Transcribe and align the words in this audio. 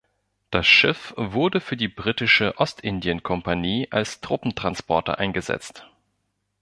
Das 0.49 0.65
Schiff 0.65 1.13
wurde 1.15 1.61
für 1.61 1.77
die 1.77 1.87
Britische 1.87 2.57
Ostindien-Kompanie 2.57 3.89
als 3.91 4.19
Truppentransporter 4.19 5.19
eingesetzt. 5.19 5.87